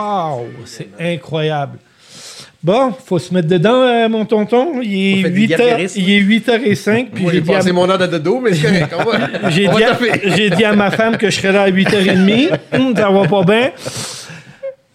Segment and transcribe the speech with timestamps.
[0.00, 1.78] Wow, c'est incroyable.
[2.62, 4.80] Bon, faut se mettre dedans, euh, mon tonton.
[4.82, 6.00] Il est, On fait du 8 heures, gargarisme.
[6.00, 7.06] il est 8h05.
[7.12, 9.30] Puis Moi, j'ai à, passé mon heure de dodo, mais c'est correct.
[9.50, 9.98] J'ai dit à-
[10.36, 12.50] j'ai dit à ma femme que je serais là à 8h30.
[12.74, 13.70] Hum, ça va pas bien.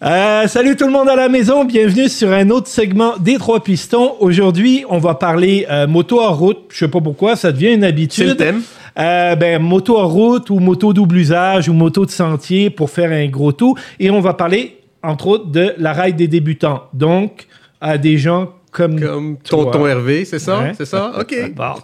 [0.02, 3.62] Euh, salut tout le monde à la maison, bienvenue sur un autre segment des trois
[3.62, 4.14] pistons.
[4.20, 6.58] Aujourd'hui, on va parler euh, moto en route.
[6.70, 8.24] Je sais pas pourquoi, ça devient une habitude.
[8.24, 8.62] C'est le thème.
[8.98, 13.10] Euh, ben, moto en route ou moto double usage ou moto de sentier pour faire
[13.10, 13.76] un gros tour.
[13.98, 16.84] Et on va parler, entre autres, de la ride des débutants.
[16.92, 17.46] Donc,
[17.80, 19.00] à des gens comme...
[19.00, 19.64] Comme toi.
[19.64, 20.60] tonton Hervé, c'est ça?
[20.60, 20.72] Ouais.
[20.76, 21.12] C'est ça?
[21.20, 21.52] OK.
[21.54, 21.74] Bon.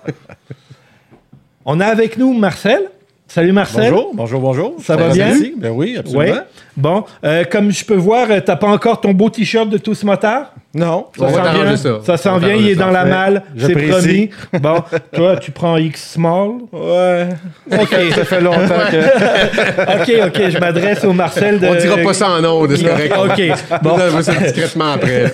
[1.64, 2.90] On a avec nous Marcel.
[3.28, 3.90] Salut Marcel.
[3.90, 4.74] Bonjour, bonjour, bonjour.
[4.80, 5.28] Ça va bien?
[5.28, 5.54] merci.
[5.56, 6.34] Ben oui, absolument.
[6.34, 6.40] Ouais.
[6.76, 10.02] Bon, euh, comme je peux voir, euh, t'as pas encore ton beau t-shirt de tous
[10.04, 10.52] motards?
[10.74, 11.76] Non, On va s'en vient.
[11.76, 11.98] ça.
[12.04, 12.92] Ça s'en vient, il est dans ça.
[12.92, 14.30] la malle, c'est promis.
[14.60, 14.76] Bon,
[15.12, 16.50] toi, tu prends X small.
[16.72, 17.28] Ouais.
[17.72, 17.96] OK.
[18.14, 18.58] Ça fait longtemps
[18.90, 20.22] que.
[20.22, 21.66] OK, OK, je m'adresse au Marcel de...
[21.66, 23.14] On dira pas ça en ondes, c'est correct.
[23.18, 23.80] OK.
[23.82, 23.90] Bon.
[23.92, 25.32] On va ça discrètement après.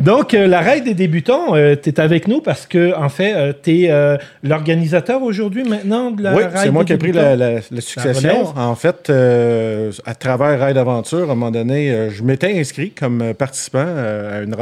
[0.00, 3.34] donc, euh, la ride des débutants, euh, tu es avec nous parce que, en fait,
[3.62, 7.52] tu es l'organisateur aujourd'hui maintenant de la Oui, c'est moi qui ai pris la, la-
[7.70, 8.52] la succession.
[8.56, 12.90] en fait, euh, à travers Ride Aventure, à un moment donné, euh, je m'étais inscrit
[12.90, 14.54] comme euh, participant euh, à une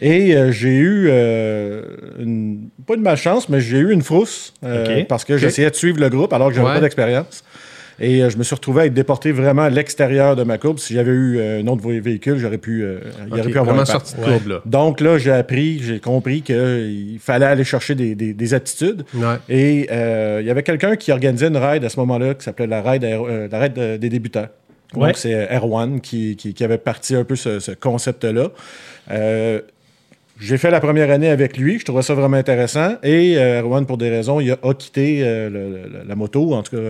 [0.00, 1.82] Et euh, j'ai eu, euh,
[2.18, 6.00] une- pas une malchance, mais j'ai eu une frousse euh, parce que j'essayais de suivre
[6.00, 6.74] le groupe alors que j'avais Ouais.
[6.74, 7.42] pas d'expérience.
[7.98, 10.78] Et euh, je me suis retrouvé à être déporté vraiment à l'extérieur de ma courbe.
[10.78, 13.86] Si j'avais eu un autre vé- véhicule, j'aurais pu, euh, il aurait pu avoir un
[13.86, 14.60] sorti de courbe, là.
[14.66, 19.04] Donc là, j'ai appris, j'ai compris qu'il fallait aller chercher des, des- des aptitudes.
[19.14, 19.36] Ouais.
[19.48, 22.66] Et euh, il y avait quelqu'un qui organisait une ride à ce moment-là qui s'appelait
[22.66, 24.48] la ride, euh, la ride des débutants.
[24.94, 28.50] Donc c'est euh, Erwan qui, qui, qui avait parti un peu ce, ce concept-là.
[29.10, 29.60] Euh,
[30.38, 32.96] j'ai fait la première année avec lui, je trouvais ça vraiment intéressant.
[33.02, 35.58] Et euh, Erwan, pour des raisons, il a, a quitté euh, le-
[36.00, 36.82] le- la moto, en tout cas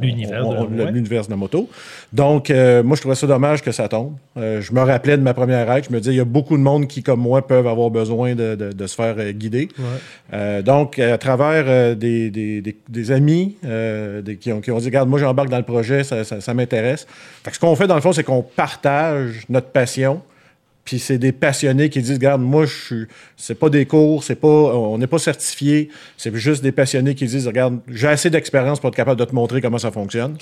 [0.00, 1.28] L'univers de- ouais.
[1.28, 1.68] la moto.
[2.12, 4.12] Donc, euh, moi, je trouvais ça dommage que ça tombe.
[4.36, 6.56] Euh, je me rappelais de ma première ride, je me disais, il y a beaucoup
[6.56, 9.68] de monde qui, comme moi, peuvent avoir besoin de, de- de se faire euh, guider.
[10.32, 14.70] Euh, donc, à travers euh, des, des- des- des amis euh, des- qui, ont, qui
[14.70, 17.06] ont dit Regarde, moi, j'embarque dans le projet, ça, ça- ça m'intéresse.
[17.50, 20.20] Ce qu'on fait, dans le fond, c'est qu'on partage notre passion.
[20.84, 23.06] Puis c'est des passionnés qui disent Regarde, moi, je suis.
[23.36, 24.48] C'est pas des cours, c'est pas.
[24.48, 25.90] On n'est pas certifié.
[26.16, 29.34] C'est juste des passionnés qui disent Regarde, j'ai assez d'expérience pour être capable de te
[29.34, 30.36] montrer comment ça fonctionne.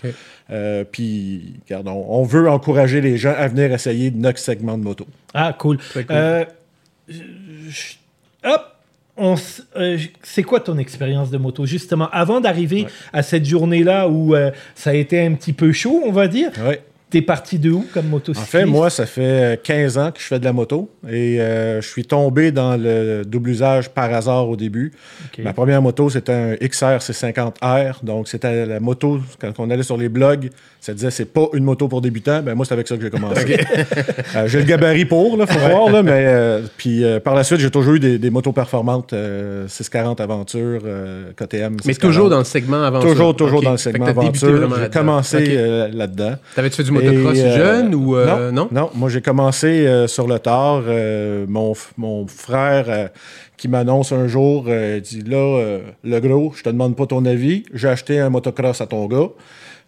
[0.50, 4.84] Euh, puis, regarde, on, on veut encourager les gens à venir essayer notre segment de
[4.84, 5.06] moto.
[5.34, 5.78] Ah, cool.
[6.10, 6.44] Euh,
[8.44, 8.74] hop!
[9.76, 14.50] euh, c'est quoi ton expérience de moto, justement, avant d'arriver à cette journée-là où euh,
[14.74, 16.50] ça a été un petit peu chaud, on va dire?
[16.64, 16.80] Ouais.
[17.10, 20.26] T'es parti de où comme moto En fait, moi, ça fait 15 ans que je
[20.26, 24.48] fais de la moto et euh, je suis tombé dans le double usage par hasard
[24.48, 24.92] au début.
[25.38, 28.04] Ma première moto, c'était un XR C50R.
[28.04, 31.64] Donc, c'était la moto, quand on allait sur les blogs, ça disait c'est pas une
[31.64, 32.42] moto pour débutants.
[32.42, 33.56] Ben, moi, c'est avec ça que j'ai commencé.
[34.36, 35.90] Euh, j'ai le gabarit pour, là, faut voir.
[35.90, 39.12] Là, mais, euh, puis euh, par la suite, j'ai toujours eu des, des motos performantes,
[39.12, 41.76] euh, 640 Aventure, euh, KTM.
[41.86, 42.00] Mais 640.
[42.00, 44.68] toujours dans le segment avant Toujours, toujours dans le segment t'as débuté aventure.
[44.68, 45.00] vraiment J'ai là-dedans.
[45.00, 46.34] commencé euh, là-dedans.
[46.54, 48.68] T'avais-tu fait du motocross euh, jeune ou euh, non?
[48.70, 48.90] non?
[48.94, 50.82] moi j'ai commencé euh, sur le tard.
[50.86, 53.08] Euh, mon, mon frère euh,
[53.56, 57.06] qui m'annonce un jour, euh, il dit là, euh, le gros, je te demande pas
[57.06, 59.28] ton avis, j'ai acheté un motocross à ton gars.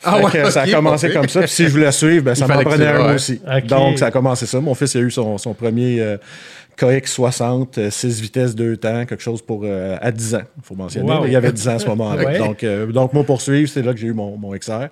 [0.02, 1.40] Ah Fait ouais, que ça a commencé comme ça.
[1.40, 3.14] Puis si je voulais suivre, ben, ça m'en prenait un ouais.
[3.14, 3.40] aussi.
[3.68, 4.58] Donc ça a commencé ça.
[4.60, 6.16] Mon fils a eu son, son premier euh,
[6.78, 11.10] KX60, 6 vitesses, 2 temps, quelque chose pour euh, à 10 ans, il faut mentionner.
[11.10, 11.26] Wow.
[11.26, 12.24] Il y avait 10 ans à ce moment-là.
[12.30, 12.38] Ouais.
[12.38, 14.88] Donc, euh, donc, moi, pour suivre, c'est là que j'ai eu mon, mon XR.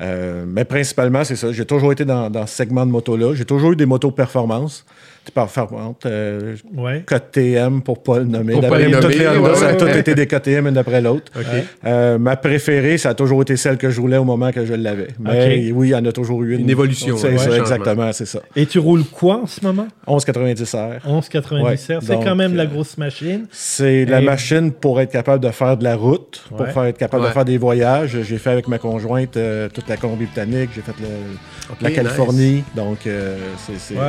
[0.00, 1.52] Euh, mais principalement, c'est ça.
[1.52, 3.34] J'ai toujours été dans, dans ce segment de moto-là.
[3.34, 4.84] J'ai toujours eu des motos performance,
[5.32, 7.04] performantes, euh, Ouais.
[7.06, 8.52] KTM pour pas le nommer.
[8.54, 10.00] Pour pas D'après les nommer, les Honda, ouais, ça a ouais, ouais.
[10.00, 11.30] été des KTM une après l'autre.
[11.36, 11.44] OK.
[11.86, 14.74] Euh, ma préférée, ça a toujours été celle que je voulais au moment que je
[14.74, 15.08] l'avais.
[15.20, 16.60] Mais oui, il y en a toujours eu une.
[16.62, 18.40] Une évolution, C'est ouais, ça, exactement, c'est ça.
[18.56, 19.86] Et tu roules quoi en ce moment?
[20.08, 20.76] 1190 R.
[21.08, 21.62] 11,97.
[21.62, 23.46] Ouais, c'est donc, quand même la euh, grosse machine.
[23.52, 26.98] C'est la Et- machine pour être capable de faire de la route, pour faire, être
[26.98, 27.28] capable Ouais.
[27.30, 28.18] de faire des voyages.
[28.22, 31.36] J'ai fait avec ma conjointe euh, toute la Colombie-Britannique, j'ai fait le-
[31.82, 31.96] la nice.
[31.96, 32.64] Californie.
[32.74, 33.36] Donc, euh,
[33.78, 33.94] c'est.
[33.94, 34.00] Ouais,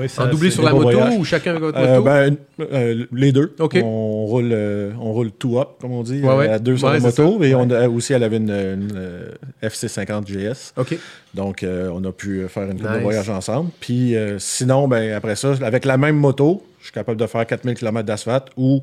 [0.00, 1.14] ouais, En doublé sur la moto voyages.
[1.18, 2.02] ou chacun avec votre Euh, moto?
[2.02, 2.36] ben,
[2.72, 3.54] euh, les deux.
[3.60, 3.78] OK.
[3.82, 6.48] On roule, euh, on roule tout up, comme on dit, Ouais, ouais.
[6.48, 7.38] à deux sur Ouais, la moto.
[7.40, 7.46] ça.
[7.46, 9.30] Et on a aussi, elle avait une, une, euh,
[9.62, 10.72] FC50 GS.
[10.76, 10.96] OK.
[11.34, 13.02] Donc, euh, on a pu faire une couple de Nice.
[13.02, 13.70] voyages ensemble.
[13.80, 17.46] Puis, euh, sinon, ben, après ça, avec la même moto, je suis capable de faire
[17.46, 18.82] 4000 km d'asphalte ou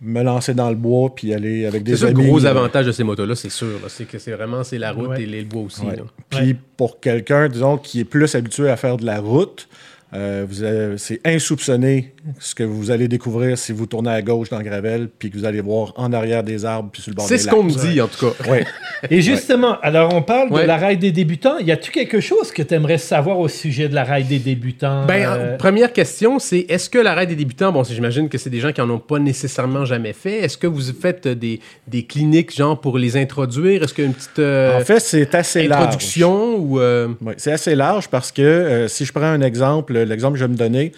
[0.00, 2.26] me lancer dans le bois puis aller avec des C'est ça le amis.
[2.28, 3.66] gros euh, avantage de ces motos-là, c'est sûr.
[3.82, 3.88] là.
[3.88, 5.22] C'est que c'est vraiment c'est la route Ouais.
[5.22, 5.82] et les- le bois aussi.
[5.84, 5.96] Ouais.
[6.30, 9.68] Puis pour quelqu'un, disons, qui est plus habitué à faire de la route,
[10.14, 15.08] Euh, c'est insoupçonné ce que vous allez découvrir si vous tournez à gauche dans Gravel,
[15.18, 17.42] puis que vous allez voir en arrière des arbres, puis sur le bord C'est des
[17.42, 18.32] ce qu'on me dit, en tout cas.
[18.50, 18.64] Ouais.
[19.10, 21.58] Et justement, alors on parle de la raille des débutants.
[21.58, 25.04] Y a-tu quelque chose que tu aimerais savoir au sujet de la raille des débutants?
[25.06, 28.50] Ben, Euh, première question, c'est est-ce que l'arrêt des débutants, bon, c'est- j'imagine que c'est
[28.50, 30.38] des gens qui en ont pas nécessairement jamais fait.
[30.38, 33.82] Est-ce que vous faites euh, des, des cliniques, genre, pour les introduire?
[33.82, 35.82] Est-ce qu'il y a une petite euh, En fait, c'est assez large.
[35.84, 36.80] introduction ou.
[36.80, 40.40] euh, Oui, c'est assez large parce que euh, si je prends un exemple, l'exemple que
[40.40, 40.92] je vais me donner,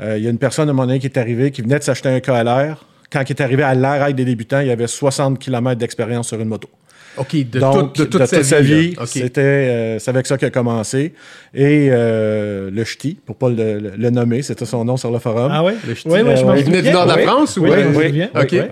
[0.00, 1.84] euh, il y a une personne à mon avis qui est arrivée, qui venait de
[1.84, 2.84] s'acheter un KLR.
[3.12, 6.48] Quand il est arrivé à l'arrêt des débutants, il avait 60 km d'expérience sur une
[6.48, 6.68] moto.
[7.16, 8.94] OK, de, Donc, toute- de toute sa, vie.
[9.04, 11.12] c'était euh, c'est avec ça qu'il a commencé.
[11.52, 15.18] Et euh, le ch'ti, pour pas le, le- le nommer, c'était son nom sur le
[15.18, 15.50] forum.
[15.52, 15.74] Ah ouais?
[15.86, 16.08] Le ch'ti.
[16.08, 16.60] Je Euh, m'en ouais.
[16.60, 17.18] Il venait du nord de la.
[17.18, 18.22] France ou Oui, euh, oui.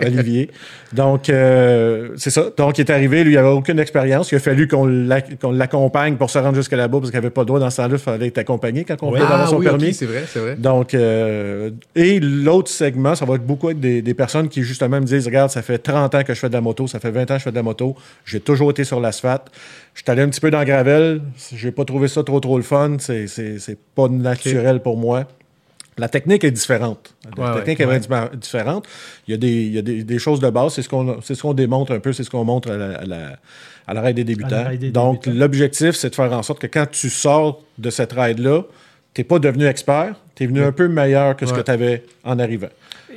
[0.01, 0.49] Olivier?
[0.93, 2.45] Donc, euh, c'est ça.
[2.57, 4.31] Donc, il est arrivé, lui, il avait aucune expérience.
[4.31, 7.29] Il a fallu qu'on l'ac- qu'on l'accompagne pour se rendre jusqu'à là-bas parce qu'il n'avait
[7.29, 7.89] pas le droit dans ce temps-là.
[7.93, 9.93] Il fallait être accompagné quand on voulait avoir Ah son oui, permis.
[9.93, 10.55] C'est vrai, c'est vrai.
[10.57, 14.99] Donc, euh, et l'autre segment, ça va être beaucoup avec des, des personnes qui justement
[14.99, 17.11] me disent Regarde, ça fait 30 ans que je fais de la moto, ça fait
[17.11, 17.95] 20 ans que je fais de la moto,
[18.29, 19.47] j'ai toujours été sur l'asphalte.
[19.95, 21.21] Je suis allé un petit peu dans gravel,
[21.53, 25.25] j'ai pas trouvé ça trop trop le fun, c'est, c'est, pas naturel pour moi.
[25.97, 27.13] La technique est différente.
[27.37, 28.87] La Ouais, technique ouais, est vraiment di- différente.
[29.27, 31.19] Il y a des, il y a des, des choses de base, c'est ce qu'on,
[31.21, 33.39] ce qu'on démontre un peu, c'est ce qu'on montre à la, à la,
[33.85, 34.63] à la ride des débutants.
[34.69, 38.13] Ride des Donc, l'objectif, c'est de faire en sorte que quand tu sors de cette
[38.13, 38.61] ride-là,
[39.19, 41.59] tu n'es pas devenu expert, tu es venu un peu meilleur que ce Ouais.
[41.59, 42.69] que tu avais en arrivant.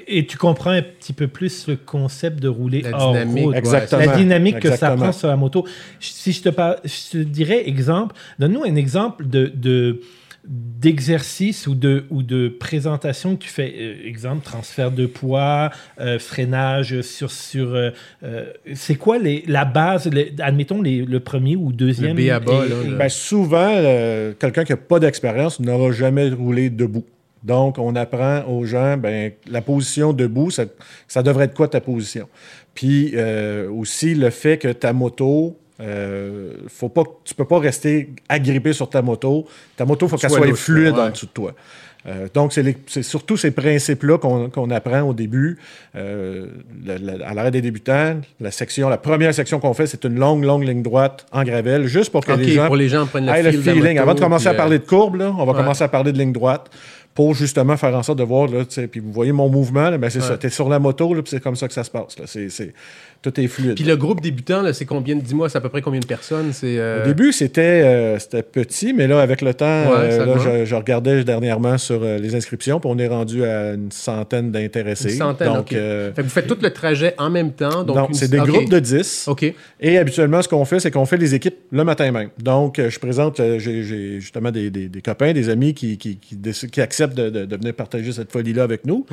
[0.08, 3.54] Et tu comprends un petit peu plus le concept de rouler La hors dynamique, route.
[3.56, 4.00] Exactement.
[4.04, 5.64] La dynamique que ça prend sur la moto.
[6.00, 10.00] Si je te, parle, je te dirais exemple, donne-nous un exemple de, de-
[10.44, 13.72] d'exercice ou de, ou de présentation que tu fais.
[13.78, 17.30] Euh, exemple, transfert de poids, euh, freinage sur...
[17.30, 17.90] sur euh,
[18.24, 22.16] euh, c'est quoi les, la base, les- admettons les- le premier ou deuxième?
[22.16, 25.92] Le B à bas, et- là, Ben, souvent, euh, quelqu'un qui n'a pas d'expérience n'aura
[25.92, 27.04] jamais roulé debout.
[27.44, 30.64] Donc, on apprend aux gens, ben, la position debout, ça,
[31.08, 32.28] ça devrait être quoi ta position?
[32.74, 38.10] Puis euh, aussi, le fait que ta moto, euh, faut pas, tu peux pas rester
[38.28, 39.46] agrippé sur ta moto.
[39.76, 41.00] Ta moto, il faut qu'elle Soit fluide ouais.
[41.02, 41.52] en dessous de toi.
[42.04, 45.58] Euh, donc, c'est surtout ces principes-là qu'on apprend au début.
[45.94, 46.46] Euh,
[46.84, 50.18] la- la- à l'arrêt des débutants, la section, la première section qu'on fait, c'est une
[50.18, 53.26] longue, longue ligne droite en gravel, juste pour que les gens pour les gens prennent
[53.26, 53.82] le feeling.
[53.92, 55.58] moto, Avant de commencer à parler euh, de courbe, là, on va ouais.
[55.58, 56.70] commencer à parler de ligne droite
[57.14, 60.08] pour justement faire en sorte de voir, là, puis vous voyez mon mouvement, là, ben
[60.10, 60.38] c'est ça.
[60.38, 62.18] Tu es sur la moto, là, puis c'est comme ça que ça se passe.
[62.18, 62.24] Là.
[63.20, 63.76] Tout est fluide.
[63.76, 66.52] Puis le groupe débutant, c'est combien, dis-moi, c'est à peu près combien de personnes?
[66.52, 70.18] C'est, euh, Au début, c'était, euh, c'était petit, mais là, avec le temps, Ouais, euh,
[70.18, 73.92] ça là, je, je regardais dernièrement sur les inscriptions, puis on est rendu à une
[73.92, 75.12] centaine d'intéressés.
[75.12, 75.68] Une centaine, Donc, OK.
[75.70, 77.84] Fait que vous faites tout le trajet en même temps.
[77.84, 79.26] Donc une- c'est des groupes de 10.
[79.28, 79.54] OK.
[79.80, 82.30] Et habituellement, ce qu'on fait, c'est qu'on fait les équipes le matin même.
[82.42, 87.01] Donc, je présente, j'ai justement des, des- des copains, des amis qui, qui, qui acceptent
[87.08, 89.04] de, de- de venir partager cette folie-là avec nous.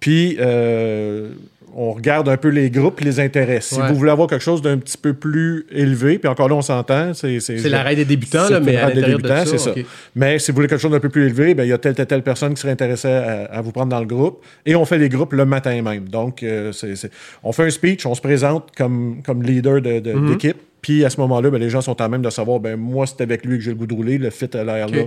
[0.00, 1.28] Puis, euh,
[1.76, 3.60] on regarde un peu les groupes, les intérêts.
[3.60, 3.88] Si Ouais.
[3.88, 7.12] vous voulez avoir quelque chose d'un petit peu plus élevé, puis encore là, on s'entend.
[7.14, 9.74] C'est C'est l'arrêt des débutants, là, mais à des de débutants, c'est ça.
[10.16, 11.94] Mais si vous voulez quelque chose d'un peu plus élevé, ben, il y a telle,
[11.94, 14.42] telle, telle personne qui serait intéressée à, à vous prendre dans le groupe.
[14.66, 16.08] Et on fait les groupes le matin même.
[16.08, 16.72] Donc, euh,
[17.44, 20.30] on fait un speech, on se présente comme, comme leader de- de- Mhm.
[20.30, 20.56] d'équipe.
[20.82, 23.20] Puis à ce moment-là, ben, les gens sont à même de savoir, ben, moi, c'est
[23.20, 25.02] avec lui que j'ai le goût de rouler, le fit a l'air là.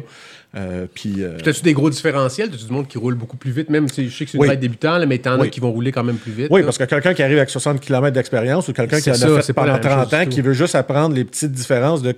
[0.53, 2.49] Euh, puis, euh, Puis T'as-tu des gros différentiels?
[2.49, 3.69] T'as-tu du monde qui roule beaucoup plus vite?
[3.69, 4.57] Même si je sais que c'est une Oui.
[4.57, 5.49] débutant, là, mais t'en as Oui.
[5.49, 6.47] qui vont rouler quand même plus vite.
[6.51, 6.65] Oui, là.
[6.65, 9.41] parce que quelqu'un qui arrive avec 60 km d'expérience ou quelqu'un qui en ça, a
[9.41, 12.01] fait pas la pendant même 30 chose ans, qui veut juste apprendre les petites différences
[12.01, 12.13] de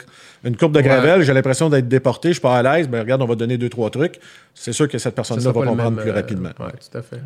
[0.46, 0.84] une courbe de Ouais.
[0.84, 3.58] gravel, j'ai l'impression d'être déporté, je suis pas à l'aise, ben regarde, on va donner
[3.58, 4.20] deux, trois trucs.
[4.54, 6.50] C'est sûr que cette Ça personne-là va comprendre même, plus euh, rapidement.
[6.60, 7.18] Ouais, tout à fait.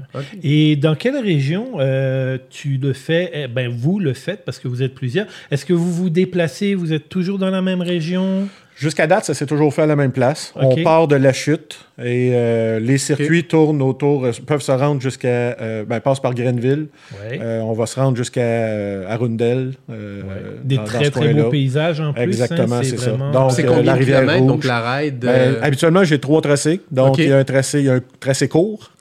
[0.43, 3.31] Et dans quelle région euh, tu le fais?
[3.33, 5.25] Eh Ben vous le faites parce que vous êtes plusieurs.
[5.49, 8.47] Est-ce que vous vous déplacez Vous êtes toujours dans la même région?
[8.75, 10.53] Jusqu'à date, ça s'est toujours fait à la même place.
[10.55, 15.01] On part de la chute et euh, les circuits tournent autour, euh, peuvent se rendre
[15.01, 16.85] jusqu'à, euh, ben, passent par Grenville.
[17.13, 17.39] Ouais.
[17.41, 19.73] Euh, on va se rendre jusqu'à euh, Arundel.
[19.89, 20.21] euh,
[20.63, 22.21] Des dans- dans très ce très beaux paysages en plus.
[22.21, 23.11] Exactement, hein, c'est ça.
[23.33, 24.65] Donc, C'est euh, combien la de rivière kilomètres, donc Rouge.
[24.67, 25.19] la ride?
[25.25, 26.79] Ben, habituellement, j'ai trois tracés.
[26.91, 28.91] Donc, il y a un tracé, il y a un tracé court.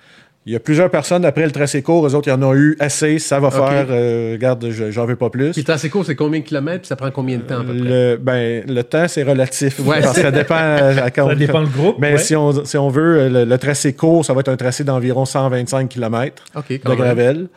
[0.48, 2.06] Il y a plusieurs personnes après le tracé court.
[2.06, 3.18] Eux autres, ils en ont eu assez.
[3.18, 3.86] Ça va faire.
[3.90, 5.50] euh, regarde, je- j'en veux pas plus.
[5.50, 6.82] Puis le c'est court, c'est combien de kilomètres?
[6.82, 7.88] Puis ça prend combien de temps, à peu près?
[7.88, 9.80] Le, ben, le temps, c'est relatif.
[9.80, 10.54] Ouais, parce que ça dépend.
[10.54, 11.96] à- quand- Ça dépend le groupe.
[11.98, 12.18] Mais ouais.
[12.18, 15.24] si, on, si on veut, le, le tracé court, ça va être un tracé d'environ
[15.24, 17.48] 125 km OK, de quand même.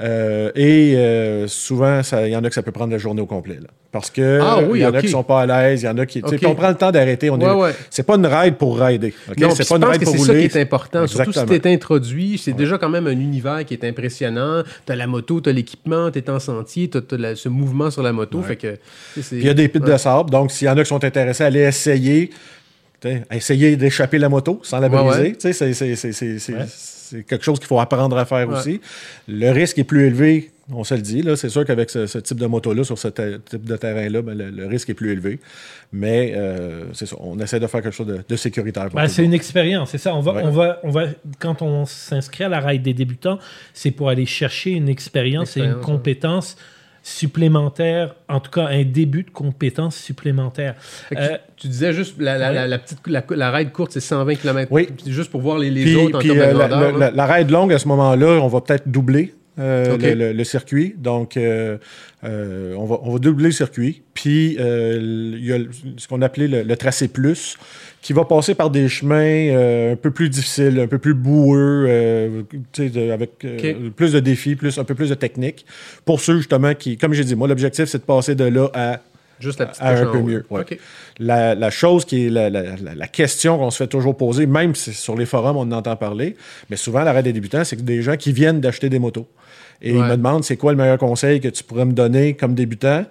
[0.00, 3.26] Euh, et euh, souvent, il y en a que ça peut prendre la journée au
[3.26, 3.56] complet.
[3.60, 3.68] là.
[3.90, 5.88] Parce que Ah oui, il y en a qui sont pas à l'aise, il y
[5.88, 6.20] en a qui.
[6.20, 6.40] tu sais, Ok.
[6.40, 7.30] puis on prend le temps d'arrêter.
[7.30, 7.74] On Ouais, est- ouais.
[7.90, 9.14] C'est pas une ride pour rider.
[9.38, 10.44] Non, c'est pas une ride pour c'est ça qui rouler.
[10.44, 11.06] est important.
[11.06, 11.58] Surtout si Exactement.
[11.60, 14.62] tu es introduit, c'est déjà quand même un univers qui est impressionnant.
[14.86, 17.90] Tu as la moto, tu as l'équipement, tu es en sentier, tu as, ce mouvement
[17.90, 18.42] sur la moto.
[18.42, 18.76] Fait que,
[19.32, 20.30] il y a des pits de sable.
[20.30, 22.30] Donc, s'il y en a qui sont intéressés à aller essayer,
[23.32, 25.36] essayer d'échapper la moto sans la briser.
[25.44, 25.52] ouais.
[25.52, 26.52] C'est,
[27.14, 27.22] Ouais.
[27.26, 28.58] quelque chose qu'il faut apprendre à faire Ouais.
[28.58, 28.80] aussi.
[29.28, 31.22] Le risque est plus élevé, on se le dit.
[31.22, 31.36] Là.
[31.36, 34.50] C'est sûr qu'avec ce, ce type de moto-là, sur ce type de terrain-là, ben, le,
[34.50, 35.38] le risque est plus élevé.
[35.90, 38.90] Mais euh, c'est ça, on essaie de faire quelque chose de, de sécuritaire.
[38.90, 40.14] Ben, c'est une expérience, c'est ça.
[40.14, 40.42] On va, Ouais.
[40.44, 41.04] on va, on va,
[41.38, 43.38] quand on s'inscrit à la ride des débutants,
[43.72, 45.80] c'est pour aller chercher une expérience et une ouais.
[47.08, 50.74] Supplémentaire, en tout cas un début de compétence supplémentaire.
[51.16, 52.54] Euh, tu, tu disais juste la, la, ouais.
[52.54, 54.68] la, la petite la, la ride courte, c'est 120 km.
[54.70, 54.88] Oui.
[55.06, 56.92] Juste pour voir les, les Puis, autres en puis, termes de euh, la, grandeur.
[56.92, 57.10] la- là.
[57.10, 60.44] la- la raid longue, à ce moment-là, on va peut-être doubler euh, le, le- le
[60.44, 60.94] circuit.
[60.96, 61.78] Donc, euh,
[62.24, 64.02] euh, on, va, on va doubler le circuit.
[64.14, 65.58] Puis, il y a
[65.96, 67.56] ce qu'on appelait le, le tracé plus,
[68.02, 71.86] qui va passer par des chemins un peu plus difficiles, un peu plus boueux,
[72.78, 73.38] de- avec
[73.96, 75.64] plus de défis, plus, un peu plus de technique.
[76.04, 79.00] Pour ceux, justement, qui, comme j'ai dit, moi, l'objectif, c'est de passer de là à
[79.40, 80.60] Juste la petite à un peu mieux, ouais.
[81.18, 84.46] La, la chose qui est la, la- la- la question qu'on se fait toujours poser,
[84.46, 86.36] même si sur les forums on en entend parler,
[86.70, 89.28] mais souvent l'arrêt des débutants, c'est que des gens qui viennent d'acheter des motos.
[89.80, 92.54] Et ils me demandent c'est quoi le meilleur conseil que tu pourrais me donner comme
[92.54, 93.04] débutant?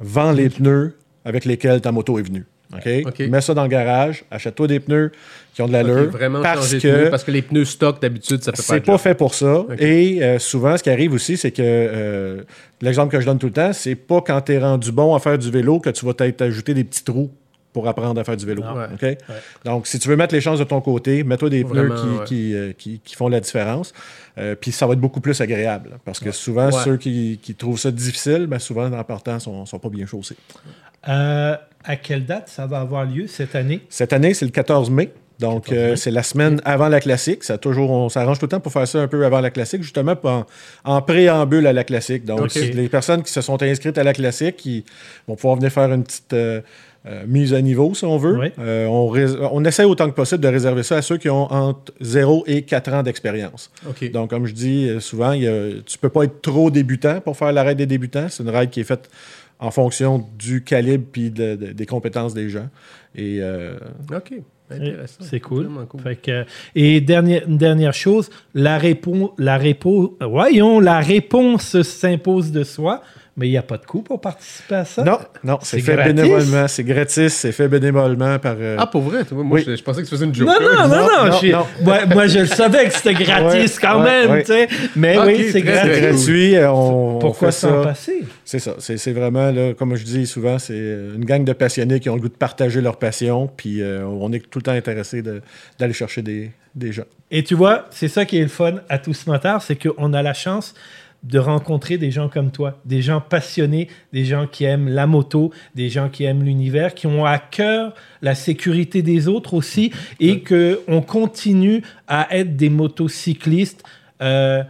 [0.00, 2.44] Vends les pneus avec lesquels ta moto est venue.
[2.72, 2.88] OK?
[3.06, 3.20] OK.
[3.28, 5.12] Mets ça dans le garage, achète-toi des pneus
[5.54, 6.10] qui ont de l'allure.
[6.10, 8.98] vraiment parce changer que parce que les pneus stock d'habitude, ça fait pas c'est pas
[8.98, 9.64] fait pour ça.
[9.78, 12.42] Et euh, souvent, ce qui arrive aussi, c'est que euh,
[12.80, 15.18] l'exemple que je donne tout le temps, c'est pas quand tu es rendu bon à
[15.18, 17.30] faire du vélo que tu vas peut-être ajouter des petits trous
[17.72, 18.62] pour apprendre à faire du vélo.
[18.62, 19.16] Ouais.
[19.64, 22.18] Donc, si tu veux mettre les chances de ton côté, mets-toi des pneus Vraiment, qui,
[22.18, 22.24] ouais.
[22.24, 23.92] qui, euh, qui- qui font la différence.
[24.38, 25.98] Euh, puis ça va être beaucoup plus agréable.
[26.04, 29.78] Parce que souvent, ceux qui, qui trouvent ça difficile, ben souvent, en partant, sont, sont
[29.78, 30.36] pas bien chaussés.
[31.08, 33.80] euh, à quelle date ça va avoir lieu cette année?
[33.88, 35.12] Cette année, c'est le 14 mai.
[35.40, 35.92] Donc, 14 mai.
[35.92, 37.42] euh, c'est la semaine avant la classique.
[37.42, 39.82] Ça toujours, on s'arrange tout le temps pour faire ça un peu avant la classique,
[39.82, 40.44] justement en,
[40.84, 42.24] en préambule à la classique.
[42.24, 44.84] Donc, les personnes qui se sont inscrites à la classique, qui
[45.26, 46.60] vont pouvoir venir faire une petite euh,
[47.06, 48.38] euh, mise à niveau, si on veut.
[48.38, 48.46] Oui.
[48.58, 51.50] Euh, on, rés- on essaie autant que possible de réserver ça à ceux qui ont
[51.52, 53.70] entre 0 et 4 ans d'expérience.
[54.10, 57.20] Donc, comme je dis euh, souvent, il y a- tu peux pas être trop débutant
[57.20, 58.26] pour faire la raid des débutants.
[58.28, 59.10] C'est une raid qui est faite
[59.58, 62.68] en fonction du calibre puis de- de- des compétences des gens.
[63.16, 63.74] Et euh,
[64.14, 64.34] OK.
[65.20, 65.64] C'est cool.
[65.66, 66.00] Vraiment cool.
[66.00, 66.44] Fait que-
[66.74, 73.02] et dernière, une dernière chose, la, répo, la, répo, voyons, la réponse s'impose de soi,
[73.36, 75.02] mais il n'y a pas de coût pour participer à ça?
[75.02, 76.12] Non, non, c'est fait gratis?
[76.14, 76.68] bénévolement.
[76.68, 78.56] C'est gratis, c'est fait bénévolement par.
[78.58, 79.24] euh, Ah, pour vrai?
[79.24, 79.64] toi, Moi, Oui.
[79.66, 80.48] je, je pensais que tu faisais une joke.
[80.48, 81.30] Non, non, non, non.
[81.30, 81.66] Non, je- non.
[81.82, 84.40] Moi, moi, je le savais que c'était gratis Ouais, quand ouais, même, ouais.
[84.42, 84.68] tu sais.
[84.96, 86.56] Mais oui, c'est gratuit.
[86.56, 87.88] euh, On, on Pourquoi fait s'en ça.
[87.88, 88.24] passer?
[88.44, 88.74] C'est ça.
[88.78, 92.14] C'est c'est vraiment, là, comme je dis souvent, c'est une gang de passionnés qui ont
[92.16, 93.48] le goût de partager leur passion.
[93.56, 95.40] Puis euh, on est tout le temps intéressé de-
[95.78, 97.04] d'aller chercher des, des gens.
[97.30, 100.22] Et tu vois, c'est ça qui est le fun à tous motards, c'est qu'on a
[100.22, 100.74] la chance
[101.22, 105.52] de rencontrer des gens comme toi, des gens passionnés, des gens qui aiment la moto,
[105.74, 110.40] des gens qui aiment l'univers, qui ont à cœur la sécurité des autres aussi, et
[110.40, 113.84] que on continue à être des motocyclistes
[114.20, 114.62] euh,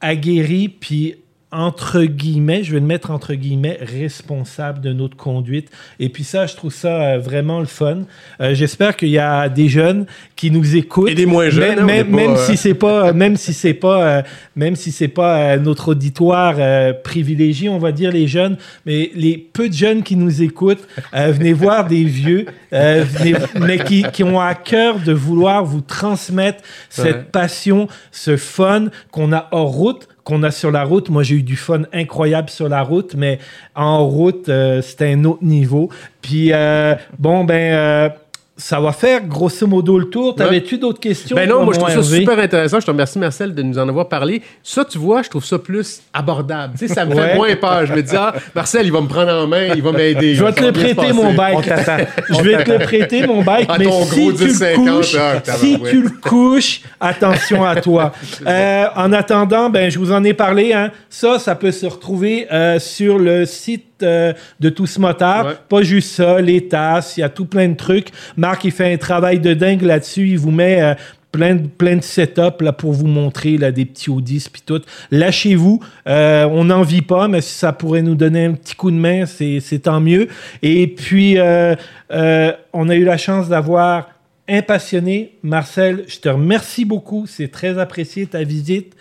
[0.00, 1.16] aguerris puis
[1.52, 5.70] entre guillemets, je vais le mettre entre guillemets, responsables de notre conduite.
[6.00, 7.98] Et puis ça, je trouve ça euh, vraiment le fun.
[8.40, 11.08] Euh, J'espère qu'il y a des jeunes qui nous écoutent.
[11.08, 13.74] Et des moins jeunes, Même, hein, est même, euh, si c'est pas, même si c'est
[13.74, 14.22] pas, euh,
[14.56, 19.10] même si c'est pas euh, notre auditoire euh, privilégié, on va dire les jeunes, mais
[19.14, 23.78] les peu de jeunes qui nous écoutent, euh, venez voir des vieux, euh, venez- mais
[23.78, 27.22] qui, qui ont à cœur de vouloir vous transmettre cette Ouais.
[27.30, 31.08] passion, ce fun qu'on a hors route qu'on a sur la route.
[31.08, 33.38] Moi, j'ai eu du fun incroyable sur la route, mais
[33.76, 35.88] en route, euh, c'était un autre niveau.
[36.20, 38.08] Puis, euh, bon, ben, euh,
[38.58, 40.34] ça va faire grosso modo le tour.
[40.34, 41.36] T'avais-tu d'autres questions?
[41.36, 42.18] Ben non, moi je trouve ça Hervé?
[42.20, 42.80] super intéressant.
[42.80, 44.40] Je te remercie Marcel de nous en avoir parlé.
[44.62, 46.72] Ça, tu vois, je trouve ça plus abordable.
[46.78, 47.28] Tu sais, ça me Ouais.
[47.30, 47.84] fait moins peur.
[47.86, 50.34] Je me dis, ah, Marcel, il va me prendre en main, il va m'aider.
[50.34, 51.58] Je vais te le prêter, mon On bike.
[52.30, 55.16] Je vais te le prêter, mon bike, mais si tu le 10-50, couches,
[55.58, 58.12] si tu le couches, attention à toi.
[58.46, 60.72] Euh, en attendant, ben, je vous en ai parlé.
[60.72, 60.90] Hein.
[61.10, 65.46] Ça, ça peut se retrouver euh, sur le site euh, de Tous Motards.
[65.46, 65.54] Ouais.
[65.68, 68.08] Pas juste ça, les tasses, il y a tout plein de trucs.
[68.36, 70.28] Marc, il fait un travail de dingue là-dessus.
[70.28, 70.82] Il vous met...
[70.82, 70.94] euh,
[71.32, 74.80] Plein de, plein de setup là, pour vous montrer là, des petits audis puis tout.
[75.10, 75.82] Lâchez-vous.
[76.08, 78.96] Euh, on n'en vit pas, mais si ça pourrait nous donner un petit coup de
[78.96, 80.28] main, c'est c'est tant mieux.
[80.62, 84.08] Et puis, on a eu la chance d'avoir
[84.48, 85.32] un passionné.
[85.42, 87.26] Marcel, je te remercie beaucoup.
[87.26, 88.94] C'est très apprécié ta visite.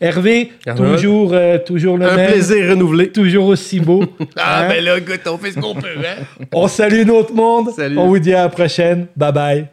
[0.00, 2.30] Hervé, toujours, euh, toujours le Un même.
[2.32, 3.10] plaisir renouvelé.
[3.10, 4.02] Toujours aussi beau.
[4.36, 4.68] ah, hein?
[4.68, 5.88] ben là, écoute, on fait ce qu'on peut.
[5.98, 6.24] Hein?
[6.54, 7.68] on salue notre monde.
[7.96, 9.08] On vous dit à la prochaine.
[9.14, 9.66] Bye bye.